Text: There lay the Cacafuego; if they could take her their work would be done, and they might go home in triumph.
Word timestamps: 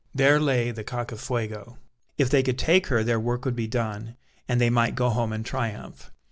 There 0.15 0.39
lay 0.39 0.71
the 0.71 0.83
Cacafuego; 0.83 1.77
if 2.17 2.27
they 2.31 2.41
could 2.41 2.57
take 2.57 2.87
her 2.87 3.03
their 3.03 3.19
work 3.19 3.45
would 3.45 3.55
be 3.55 3.67
done, 3.67 4.15
and 4.47 4.59
they 4.59 4.71
might 4.71 4.95
go 4.95 5.09
home 5.11 5.31
in 5.31 5.43
triumph. 5.43 6.11